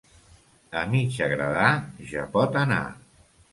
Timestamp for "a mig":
0.81-1.19